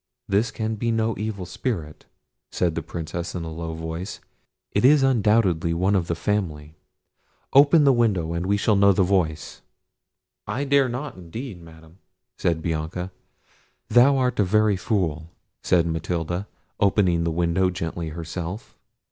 [0.27, 2.07] "This can be no evil spirit,"
[2.51, 4.19] said the Princess, in a low voice;
[4.71, 9.61] "it is undoubtedly one of the family—open the window, and we shall know the voice."
[10.47, 11.99] "I dare not, indeed, Madam,"
[12.35, 13.11] said Bianca.
[13.89, 15.29] "Thou art a very fool,"
[15.61, 16.47] said Matilda,
[16.79, 18.75] opening the window gently herself.